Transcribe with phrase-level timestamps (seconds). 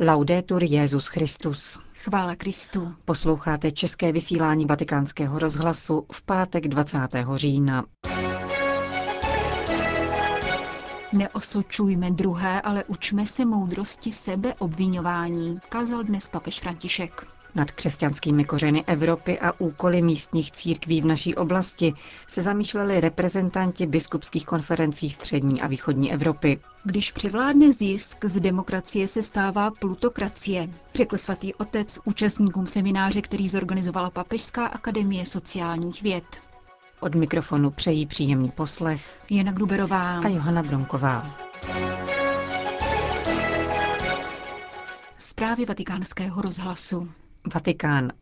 [0.00, 1.78] Laudetur Jezus Christus.
[1.94, 2.94] Chvála Kristu.
[3.04, 6.98] Posloucháte české vysílání Vatikánského rozhlasu v pátek 20.
[7.34, 7.84] října.
[11.12, 17.37] Neosočujme druhé, ale učme se moudrosti sebeobvinování, kázal dnes papež František.
[17.58, 21.94] Nad křesťanskými kořeny Evropy a úkoly místních církví v naší oblasti
[22.26, 26.60] se zamýšleli reprezentanti biskupských konferencí střední a východní Evropy.
[26.84, 34.10] Když převládne zisk, z demokracie se stává plutokracie, řekl svatý otec účastníkům semináře, který zorganizovala
[34.10, 36.24] Papežská akademie sociálních věd.
[37.00, 41.36] Od mikrofonu přejí příjemný poslech Jana Gruberová a Johana Bronková.
[45.18, 47.08] Zprávy vatikánského rozhlasu.
[47.54, 48.12] Vatikán.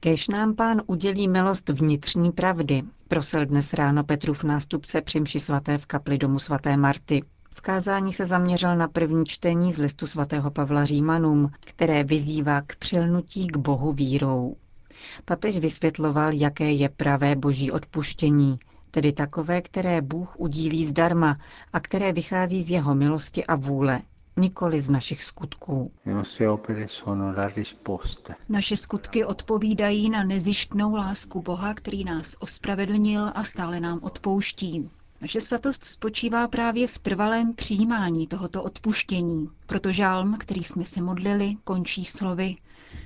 [0.00, 5.78] Kéž nám pán udělí milost vnitřní pravdy, prosil dnes ráno Petrův nástupce při mši svaté
[5.78, 7.22] v kapli domu svaté Marty.
[7.50, 12.76] V kázání se zaměřil na první čtení z listu svatého Pavla Římanům, které vyzývá k
[12.76, 14.56] přilnutí k Bohu vírou.
[15.24, 18.58] Papež vysvětloval, jaké je pravé boží odpuštění,
[18.90, 21.38] tedy takové, které Bůh udílí zdarma
[21.72, 24.00] a které vychází z jeho milosti a vůle,
[24.38, 25.92] nikoli z našich skutků.
[28.48, 34.90] Naše skutky odpovídají na nezištnou lásku Boha, který nás ospravedlnil a stále nám odpouští.
[35.20, 39.48] Naše svatost spočívá právě v trvalém přijímání tohoto odpuštění.
[39.66, 42.56] Proto žálm, který jsme se modlili, končí slovy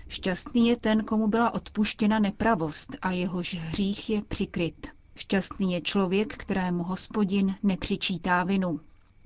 [0.08, 4.86] Šťastný je ten, komu byla odpuštěna nepravost a jehož hřích je přikryt.
[5.16, 8.80] Šťastný je člověk, kterému hospodin nepřičítá vinu.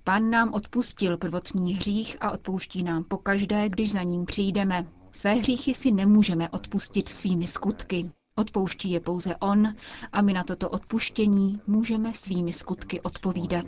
[0.06, 4.86] Pan nám odpustil prvotní hřích a odpouští nám pokaždé, když za ním přijdeme.
[5.12, 8.10] Své hříchy si nemůžeme odpustit svými skutky.
[8.38, 9.74] Odpouští je pouze On
[10.12, 13.66] a my na toto odpuštění můžeme svými skutky odpovídat.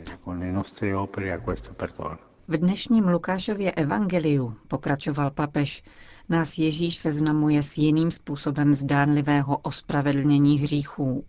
[2.47, 5.83] V dnešním Lukášově evangeliu, pokračoval papež,
[6.29, 11.25] nás Ježíš seznamuje s jiným způsobem zdánlivého ospravedlnění hříchů.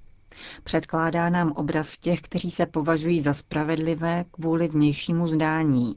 [0.65, 5.97] Předkládá nám obraz těch, kteří se považují za spravedlivé kvůli vnějšímu zdání.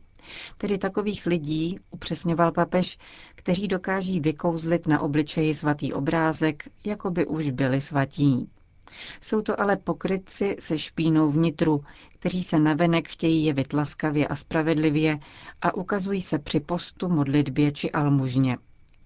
[0.58, 2.98] Tedy takových lidí, upřesňoval papež,
[3.36, 8.50] kteří dokáží vykouzlit na obličeji svatý obrázek, jako by už byli svatí.
[9.22, 11.84] Jsou to ale pokrytci se špínou vnitru,
[12.20, 15.20] kteří se navenek chtějí jevit laskavě a spravedlivě
[15.62, 18.58] a ukazují se při postu, modlitbě či almužně.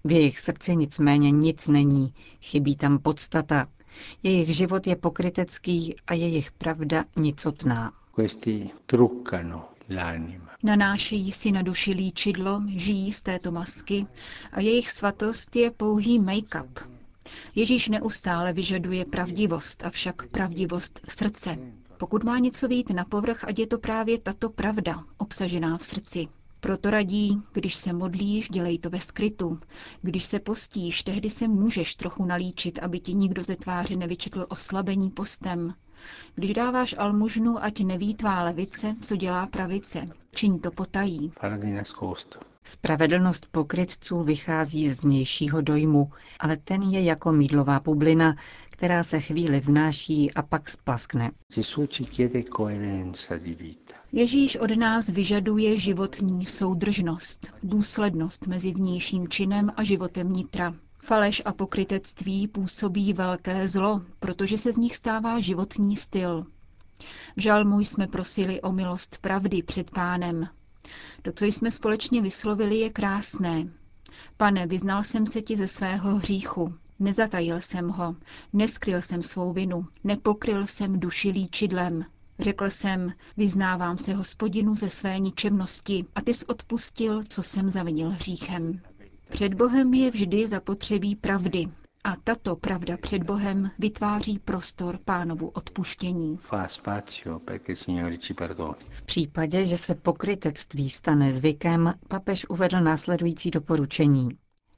[0.04, 3.66] V jejich srdci nicméně nic není, chybí tam podstata.
[4.22, 7.92] Jejich život je pokrytecký a jejich pravda nicotná.
[10.62, 14.06] Nanášejí si na duši líčidlo, žijí z této masky
[14.52, 16.88] a jejich svatost je pouhý make-up.
[17.54, 21.58] Ježíš neustále vyžaduje pravdivost, avšak pravdivost srdce.
[21.98, 26.28] Pokud má něco vít na povrch, ať je to právě tato pravda, obsažená v srdci.
[26.60, 29.60] Proto radí, když se modlíš, dělej to ve skrytu.
[30.02, 35.10] Když se postíš, tehdy se můžeš trochu nalíčit, aby ti nikdo ze tváře nevyčetl oslabení
[35.10, 35.74] postem.
[36.34, 40.08] Když dáváš almužnu, ať neví tvá levice, co dělá pravice.
[40.34, 41.32] Čiň to potají.
[42.64, 48.36] Spravedlnost pokrytců vychází z vnějšího dojmu, ale ten je jako mídlová bublina,
[48.70, 51.30] která se chvíli vznáší a pak splaskne.
[54.12, 60.74] Ježíš od nás vyžaduje životní soudržnost, důslednost mezi vnějším činem a životem nitra.
[61.02, 66.46] Faleš a pokrytectví působí velké zlo, protože se z nich stává životní styl.
[67.36, 70.48] V žalmu jsme prosili o milost pravdy před pánem.
[71.22, 73.68] To, co jsme společně vyslovili, je krásné.
[74.36, 76.74] Pane, vyznal jsem se ti ze svého hříchu.
[76.98, 78.16] Nezatajil jsem ho,
[78.52, 82.04] neskryl jsem svou vinu, nepokryl jsem duši líčidlem.
[82.38, 88.10] Řekl jsem, vyznávám se hospodinu ze své ničemnosti a ty jsi odpustil, co jsem zavinil
[88.10, 88.80] hříchem.
[89.30, 91.68] Před Bohem je vždy zapotřebí pravdy
[92.04, 96.36] a tato pravda před Bohem vytváří prostor pánovu odpuštění.
[98.90, 104.28] V případě, že se pokrytectví stane zvykem, papež uvedl následující doporučení.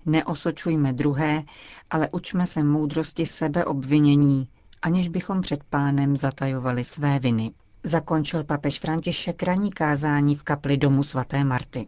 [0.07, 1.43] Neosočujme druhé,
[1.91, 4.49] ale učme se moudrosti sebeobvinění,
[4.83, 7.53] aniž bychom před pánem zatajovali své viny.
[7.85, 11.87] Zakončil papež František ranní kázání v kapli domu svaté Marty.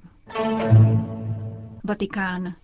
[1.84, 2.54] Vatikán.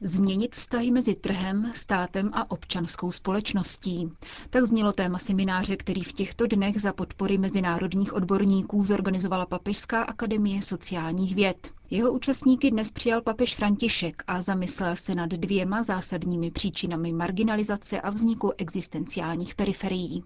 [0.00, 4.12] Změnit vztahy mezi trhem, státem a občanskou společností.
[4.50, 10.62] Tak znělo téma semináře, který v těchto dnech za podpory mezinárodních odborníků zorganizovala Papežská akademie
[10.62, 11.70] sociálních věd.
[11.90, 18.10] Jeho účastníky dnes přijal papež František a zamyslel se nad dvěma zásadními příčinami marginalizace a
[18.10, 20.24] vzniku existenciálních periferií.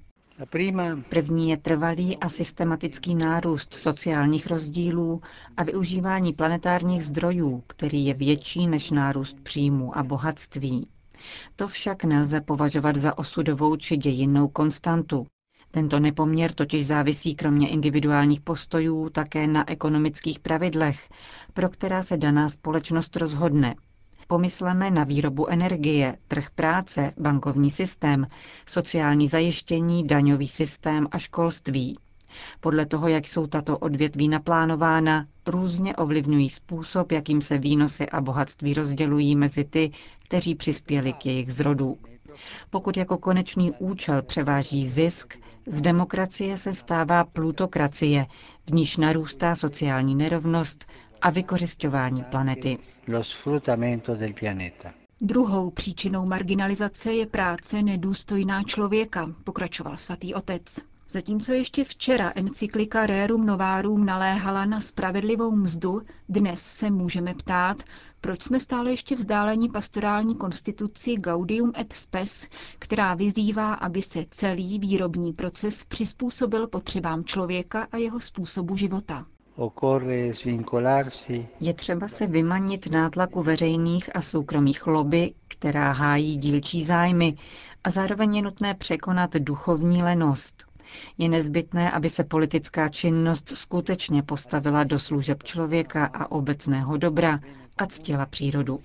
[1.08, 5.20] První je trvalý a systematický nárůst sociálních rozdílů
[5.56, 10.88] a využívání planetárních zdrojů, který je větší než nárůst příjmu a bohatství.
[11.56, 15.26] To však nelze považovat za osudovou či dějinnou konstantu.
[15.70, 21.08] Tento nepoměr totiž závisí kromě individuálních postojů také na ekonomických pravidlech,
[21.54, 23.74] pro která se daná společnost rozhodne.
[24.26, 28.26] Pomysleme na výrobu energie, trh práce, bankovní systém,
[28.66, 31.98] sociální zajištění, daňový systém a školství.
[32.60, 38.74] Podle toho, jak jsou tato odvětví naplánována, různě ovlivňují způsob, jakým se výnosy a bohatství
[38.74, 39.90] rozdělují mezi ty,
[40.24, 41.98] kteří přispěli k jejich zrodu.
[42.70, 45.34] Pokud jako konečný účel převáží zisk,
[45.66, 48.26] z demokracie se stává plutokracie,
[48.66, 50.84] v níž narůstá sociální nerovnost
[51.22, 52.78] a vykořišťování planety.
[55.20, 60.89] Druhou příčinou marginalizace je práce nedůstojná člověka, pokračoval svatý otec.
[61.12, 67.82] Zatímco ještě včera encyklika Rerum Novarum naléhala na spravedlivou mzdu, dnes se můžeme ptát,
[68.20, 72.46] proč jsme stále ještě vzdálení pastorální konstituci Gaudium et Spes,
[72.78, 79.26] která vyzývá, aby se celý výrobní proces přizpůsobil potřebám člověka a jeho způsobu života.
[81.60, 87.36] Je třeba se vymanit nátlaku veřejných a soukromých lobby, která hájí dílčí zájmy,
[87.84, 90.69] a zároveň je nutné překonat duchovní lenost.
[91.18, 97.40] Je nezbytné, aby se politická činnost skutečně postavila do služeb člověka a obecného dobra
[97.80, 98.80] a ctila přírodu.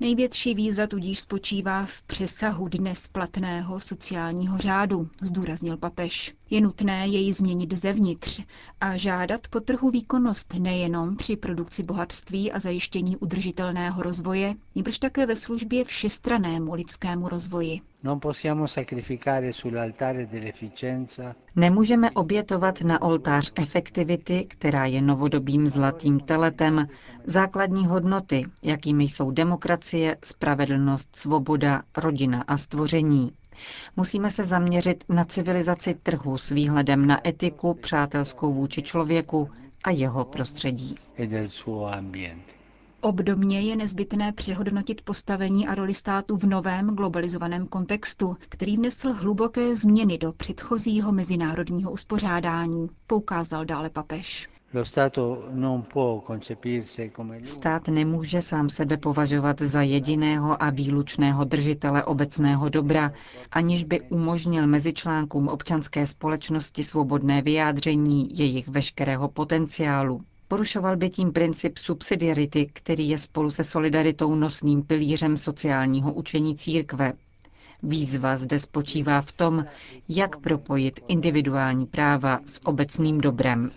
[0.00, 6.34] Největší výzva tudíž spočívá v přesahu dnes platného sociálního řádu, zdůraznil papež.
[6.50, 8.40] Je nutné jej změnit zevnitř
[8.80, 15.26] a žádat po trhu výkonnost nejenom při produkci bohatství a zajištění udržitelného rozvoje, nýbrž také
[15.26, 17.80] ve službě všestranému lidskému rozvoji.
[21.56, 26.88] Nemůžeme obětovat na oltář efektivity, která je novodobým zlatým teletem,
[27.24, 33.32] základní hodnoty, jakými jsou demokracie, spravedlnost, svoboda, rodina a stvoření.
[33.96, 39.50] Musíme se zaměřit na civilizaci trhu s výhledem na etiku přátelskou vůči člověku
[39.84, 40.94] a jeho prostředí.
[43.00, 49.76] Obdobně je nezbytné přehodnotit postavení a roli státu v novém globalizovaném kontextu, který vnesl hluboké
[49.76, 54.48] změny do předchozího mezinárodního uspořádání, poukázal dále papež.
[57.44, 63.12] Stát nemůže sám sebe považovat za jediného a výlučného držitele obecného dobra,
[63.50, 70.20] aniž by umožnil mezičlánkům občanské společnosti svobodné vyjádření jejich veškerého potenciálu.
[70.48, 77.12] Porušoval by tím princip subsidiarity, který je spolu se solidaritou nosným pilířem sociálního učení církve.
[77.82, 79.64] Výzva zde spočívá v tom,
[80.08, 83.70] jak propojit individuální práva s obecným dobrem.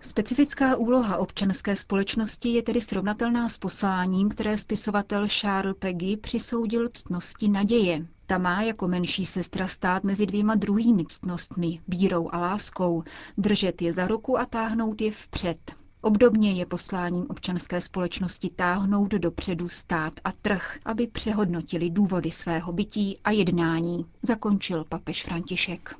[0.00, 7.48] Specifická úloha občanské společnosti je tedy srovnatelná s posláním, které spisovatel Charles Peggy přisoudil ctnosti
[7.48, 8.06] naděje.
[8.26, 13.02] Ta má jako menší sestra stát mezi dvěma druhými ctnostmi, bírou a láskou,
[13.38, 15.58] držet je za ruku a táhnout je vpřed.
[16.00, 23.18] Obdobně je posláním občanské společnosti táhnout dopředu stát a trh, aby přehodnotili důvody svého bytí
[23.24, 25.94] a jednání, zakončil papež František.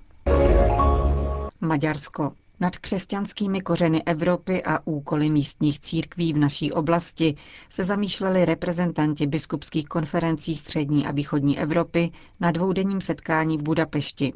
[1.60, 2.32] Maďarsko.
[2.60, 7.34] Nad křesťanskými kořeny Evropy a úkoly místních církví v naší oblasti
[7.70, 14.32] se zamýšleli reprezentanti biskupských konferencí střední a východní Evropy na dvoudenním setkání v Budapešti.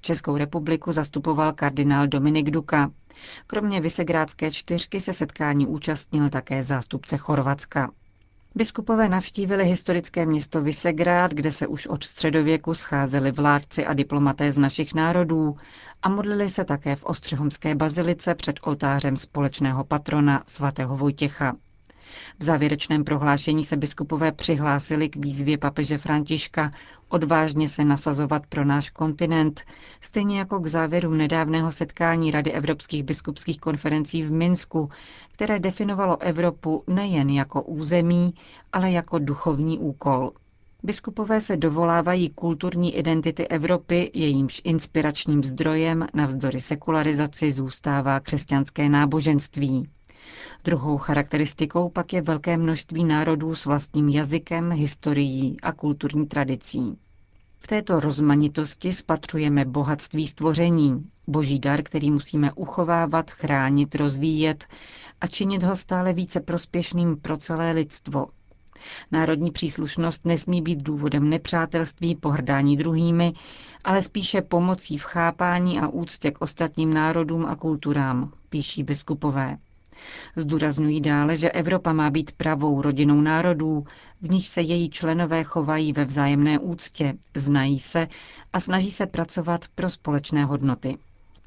[0.00, 2.90] Českou republiku zastupoval kardinál Dominik Duka.
[3.46, 7.90] Kromě Visegrádské čtyřky se setkání účastnil také zástupce Chorvatska.
[8.54, 14.58] Biskupové navštívili historické město Visegrád, kde se už od středověku scházeli vládci a diplomaté z
[14.58, 15.56] našich národů
[16.02, 21.56] a modlili se také v Ostřehomské bazilice před oltářem společného patrona svatého Vojtěcha.
[22.38, 26.70] V závěrečném prohlášení se biskupové přihlásili k výzvě papeže Františka
[27.08, 29.60] odvážně se nasazovat pro náš kontinent,
[30.00, 34.88] stejně jako k závěrům nedávného setkání Rady evropských biskupských konferencí v Minsku,
[35.32, 38.34] které definovalo Evropu nejen jako území,
[38.72, 40.32] ale jako duchovní úkol.
[40.82, 49.88] Biskupové se dovolávají kulturní identity Evropy, jejímž inspiračním zdrojem navzdory sekularizaci zůstává křesťanské náboženství.
[50.64, 56.96] Druhou charakteristikou pak je velké množství národů s vlastním jazykem, historií a kulturní tradicí.
[57.58, 64.66] V této rozmanitosti spatřujeme bohatství stvoření, boží dar, který musíme uchovávat, chránit, rozvíjet
[65.20, 68.26] a činit ho stále více prospěšným pro celé lidstvo.
[69.12, 73.32] Národní příslušnost nesmí být důvodem nepřátelství, pohrdání druhými,
[73.84, 79.58] ale spíše pomocí v chápání a úctě k ostatním národům a kulturám, píší biskupové.
[80.36, 83.84] Zdůrazňují dále, že Evropa má být pravou rodinou národů,
[84.22, 88.08] v níž se její členové chovají ve vzájemné úctě, znají se
[88.52, 90.98] a snaží se pracovat pro společné hodnoty.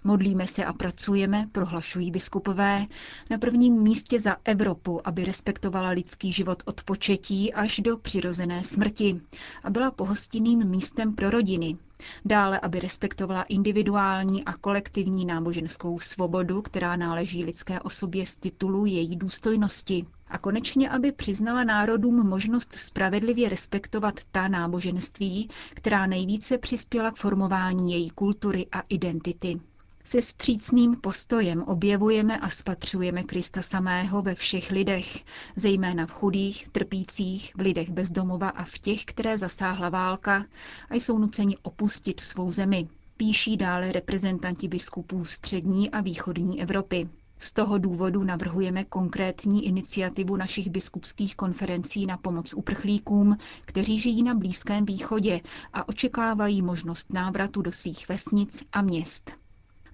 [0.06, 2.86] Modlíme se a pracujeme, prohlašují biskupové,
[3.30, 9.22] na prvním místě za Evropu, aby respektovala lidský život od početí až do přirozené smrti
[9.64, 11.78] a byla pohostinným místem pro rodiny.
[12.26, 19.16] Dále, aby respektovala individuální a kolektivní náboženskou svobodu, která náleží lidské osobě z titulu její
[19.16, 20.06] důstojnosti.
[20.28, 27.94] A konečně, aby přiznala národům možnost spravedlivě respektovat ta náboženství, která nejvíce přispěla k formování
[27.94, 29.60] její kultury a identity.
[30.06, 35.24] Se vstřícným postojem objevujeme a spatřujeme Krista samého ve všech lidech,
[35.56, 40.46] zejména v chudých, trpících, v lidech bezdomova a v těch, které zasáhla válka
[40.90, 42.88] a jsou nuceni opustit svou zemi.
[43.18, 47.10] Píší dále reprezentanti biskupů střední a východní Evropy.
[47.40, 54.34] Z toho důvodu navrhujeme konkrétní iniciativu našich biskupských konferencí na pomoc uprchlíkům, kteří žijí na
[54.36, 55.42] Blízkém východě
[55.74, 59.43] a očekávají možnost návratu do svých vesnic a měst.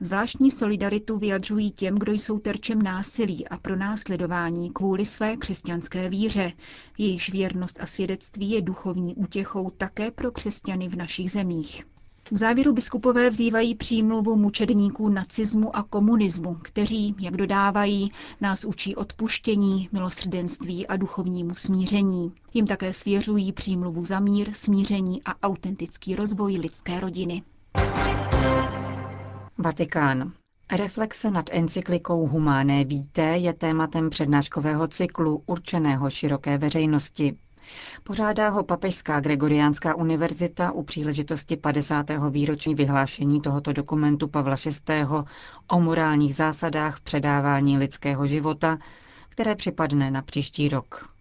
[0.02, 6.52] Zvláštní solidaritu vyjadřují těm, kdo jsou terčem násilí a pro následování kvůli své křesťanské víře.
[6.98, 11.86] Jejichž věrnost a svědectví je duchovní útěchou také pro křesťany v našich zemích.
[12.32, 19.90] V závěru biskupové vzývají přímluvu mučedníků nacismu a komunismu, kteří, jak dodávají, nás učí odpuštění,
[19.92, 22.32] milosrdenství a duchovnímu smíření.
[22.54, 27.44] Jim také svěřují přímluvu za mír, smíření a autentický rozvoj lidské rodiny.
[29.62, 30.32] Vatikán.
[30.72, 37.38] Reflexe nad encyklikou Humáné víté je tématem přednáškového cyklu určeného široké veřejnosti.
[38.04, 42.06] Pořádá ho Papežská Gregoriánská univerzita u příležitosti 50.
[42.30, 44.56] výroční vyhlášení tohoto dokumentu Pavla
[44.90, 45.06] VI.
[45.68, 48.78] o morálních zásadách předávání lidského života,
[49.30, 51.19] které připadne na příští rok.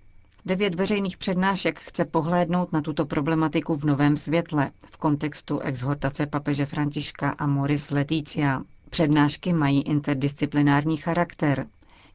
[0.49, 6.67] Devět veřejných přednášek chce pohlédnout na tuto problematiku v novém světle v kontextu exhortace papeže
[6.67, 8.62] Františka a Moris Leticia.
[8.90, 11.67] Přednášky mají interdisciplinární charakter.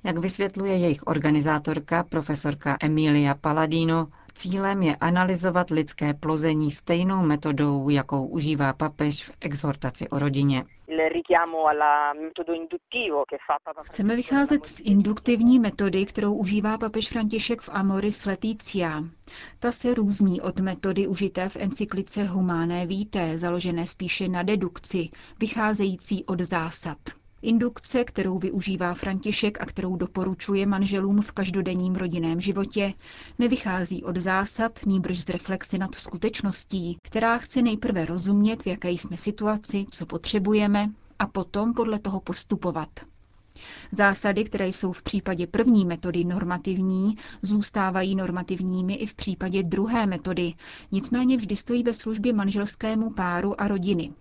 [0.03, 8.25] Jak vysvětluje jejich organizátorka, profesorka Emilia Paladino, Cílem je analyzovat lidské plození stejnou metodou, jakou
[8.27, 10.65] užívá papež v exhortaci o rodině.
[13.83, 19.03] Chceme vycházet z induktivní metody, kterou užívá papež František v Amoris Leticia.
[19.59, 25.09] Ta se různí od metody užité v encyklice Humáné víté, založené spíše na dedukci,
[25.39, 26.97] vycházející od zásad.
[27.43, 32.93] Indukce, kterou využívá František a kterou doporučuje manželům v každodenním rodinném životě,
[33.39, 39.17] nevychází od zásad, nýbrž z reflexy nad skutečností, která chce nejprve rozumět, v jaké jsme
[39.17, 42.89] situaci, co potřebujeme a potom podle toho postupovat.
[43.91, 50.53] Zásady, které jsou v případě první metody normativní, zůstávají normativními i v případě druhé metody,
[50.91, 54.11] nicméně vždy stojí ve službě manželskému páru a rodiny.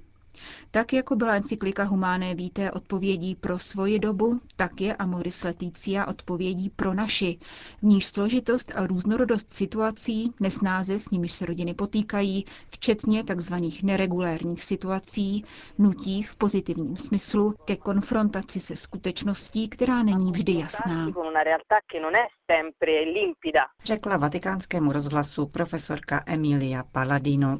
[0.71, 6.71] Tak jako byla encyklika Humáné víté odpovědí pro svoji dobu, tak je Amoris Leticia odpovědí
[6.71, 7.39] pro naši,
[7.79, 13.55] v níž složitost a různorodost situací, nesnáze s nimiž se rodiny potýkají, včetně tzv.
[13.83, 15.45] neregulérních situací,
[15.79, 21.09] nutí v pozitivním smyslu ke konfrontaci se skutečností, která není vždy jasná.
[23.85, 27.59] Řekla vatikánskému rozhlasu profesorka Emilia Paladino.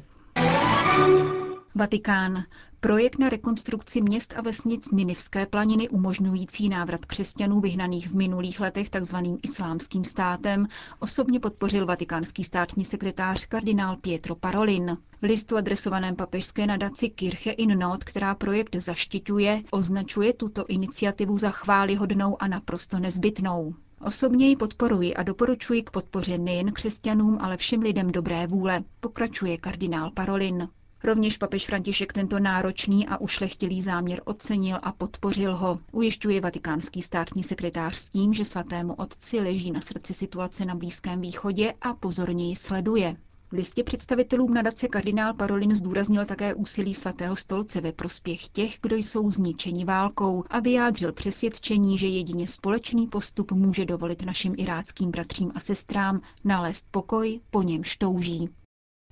[1.75, 2.43] Vatikán.
[2.79, 8.89] Projekt na rekonstrukci měst a vesnic Ninivské planiny umožňující návrat křesťanů vyhnaných v minulých letech
[8.89, 9.15] tzv.
[9.43, 10.67] islámským státem
[10.99, 14.97] osobně podpořil vatikánský státní sekretář kardinál Pietro Parolin.
[15.21, 21.51] V listu adresovaném papežské nadaci Kirche in Not, která projekt zaštiťuje, označuje tuto iniciativu za
[21.51, 23.75] chválihodnou a naprosto nezbytnou.
[24.01, 29.57] Osobně ji podporuji a doporučuji k podpoře nejen křesťanům, ale všem lidem dobré vůle, pokračuje
[29.57, 30.67] kardinál Parolin.
[31.05, 35.79] Rovněž papež František tento náročný a ušlechtilý záměr ocenil a podpořil ho.
[35.91, 41.21] Ujišťuje vatikánský státní sekretář s tím, že svatému otci leží na srdci situace na Blízkém
[41.21, 43.17] východě a pozorně ji sleduje.
[43.49, 48.95] V listě představitelům nadace kardinál Parolin zdůraznil také úsilí svatého stolce ve prospěch těch, kdo
[48.95, 55.51] jsou zničeni válkou a vyjádřil přesvědčení, že jedině společný postup může dovolit našim iráckým bratřím
[55.55, 58.49] a sestrám nalézt pokoj, po němž touží.